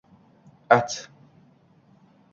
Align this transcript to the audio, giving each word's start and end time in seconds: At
At 0.71 0.91